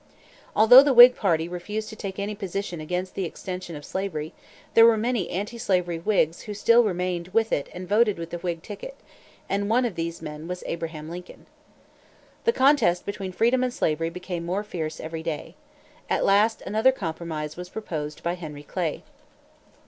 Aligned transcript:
Although 0.55 0.81
the 0.81 0.95
Whig 0.95 1.15
party 1.15 1.47
refused 1.47 1.87
to 1.89 1.95
take 1.95 2.17
any 2.17 2.33
position 2.33 2.81
against 2.81 3.13
the 3.13 3.23
extension 3.23 3.75
of 3.75 3.85
slavery, 3.85 4.33
there 4.73 4.87
were 4.87 4.97
many 4.97 5.29
anti 5.29 5.59
slavery 5.59 5.99
Whigs 5.99 6.41
who 6.49 6.55
still 6.55 6.83
remained 6.83 7.27
with 7.35 7.53
it 7.53 7.69
and 7.71 7.87
voted 7.87 8.15
the 8.15 8.39
Whig 8.39 8.63
ticket 8.63 8.95
and 9.47 9.69
one 9.69 9.85
of 9.85 9.93
these 9.93 10.19
men 10.19 10.47
was 10.47 10.63
Abraham 10.65 11.07
Lincoln. 11.07 11.45
The 12.45 12.51
contest 12.51 13.05
between 13.05 13.31
freedom 13.31 13.63
and 13.63 13.71
slavery 13.71 14.09
became 14.09 14.43
more 14.43 14.63
fierce 14.63 14.99
every 14.99 15.21
day. 15.21 15.53
At 16.09 16.25
last 16.25 16.63
another 16.63 16.91
compromise 16.91 17.55
was 17.55 17.69
proposed 17.69 18.23
by 18.23 18.33
Henry 18.33 18.63
Clay. 18.63 19.03